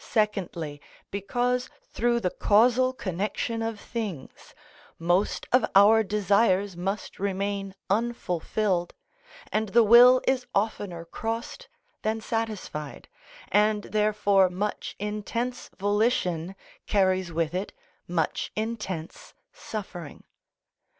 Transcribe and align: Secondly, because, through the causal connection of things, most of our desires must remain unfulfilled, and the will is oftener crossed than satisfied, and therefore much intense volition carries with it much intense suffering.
Secondly, 0.00 0.80
because, 1.12 1.70
through 1.84 2.18
the 2.18 2.32
causal 2.32 2.92
connection 2.92 3.62
of 3.62 3.78
things, 3.78 4.56
most 4.98 5.46
of 5.52 5.64
our 5.76 6.02
desires 6.02 6.76
must 6.76 7.20
remain 7.20 7.76
unfulfilled, 7.88 8.92
and 9.52 9.68
the 9.68 9.84
will 9.84 10.20
is 10.26 10.48
oftener 10.52 11.04
crossed 11.04 11.68
than 12.02 12.20
satisfied, 12.20 13.06
and 13.52 13.84
therefore 13.84 14.48
much 14.50 14.96
intense 14.98 15.70
volition 15.78 16.56
carries 16.88 17.30
with 17.32 17.54
it 17.54 17.72
much 18.08 18.50
intense 18.56 19.32
suffering. 19.52 20.24